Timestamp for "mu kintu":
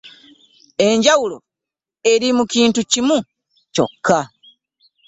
2.37-2.81